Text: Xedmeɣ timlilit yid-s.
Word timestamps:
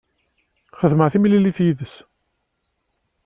Xedmeɣ 0.79 1.07
timlilit 1.13 1.57
yid-s. 1.65 1.93